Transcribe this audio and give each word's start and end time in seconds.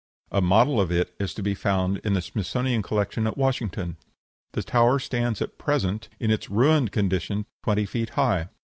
A 0.31 0.41
model 0.41 0.81
of 0.81 0.91
it 0.91 1.13
is 1.19 1.31
to 1.35 1.43
be 1.43 1.53
found 1.53 1.97
in 1.99 2.13
the 2.13 2.23
Smithsonian 2.23 2.81
collection 2.81 3.27
at 3.27 3.37
Washington. 3.37 3.97
The 4.53 4.63
tower 4.63 4.97
stands 4.97 5.43
at 5.43 5.59
present, 5.59 6.09
in 6.19 6.31
its 6.31 6.49
ruined 6.49 6.91
condition, 6.91 7.45
twenty 7.61 7.85
feet 7.85 8.09
high. 8.09 8.47